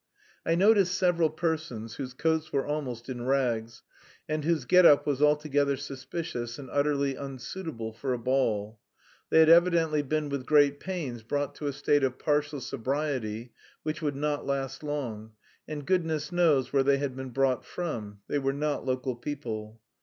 [0.47, 3.83] I noticed several persons whose coats were almost in rags
[4.27, 8.79] and whose get up was altogether suspicious and utterly unsuitable for a ball.
[9.29, 13.53] They had evidently been with great pains brought to a state of partial sobriety
[13.83, 15.33] which would not last long;
[15.67, 19.79] and goodness knows where they had been brought from, they were not local people.